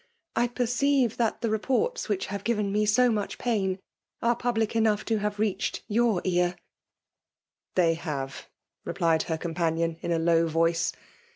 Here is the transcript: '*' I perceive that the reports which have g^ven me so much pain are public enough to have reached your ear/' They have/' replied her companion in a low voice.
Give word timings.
'*' 0.23 0.25
I 0.35 0.47
perceive 0.47 1.17
that 1.17 1.41
the 1.41 1.49
reports 1.51 2.09
which 2.09 2.25
have 2.25 2.43
g^ven 2.43 2.71
me 2.71 2.87
so 2.87 3.11
much 3.11 3.37
pain 3.37 3.77
are 4.19 4.35
public 4.35 4.75
enough 4.75 5.05
to 5.05 5.19
have 5.19 5.37
reached 5.37 5.83
your 5.87 6.23
ear/' 6.25 6.55
They 7.75 7.93
have/' 7.93 8.47
replied 8.83 9.21
her 9.29 9.37
companion 9.37 9.97
in 10.01 10.11
a 10.11 10.17
low 10.17 10.47
voice. 10.47 10.91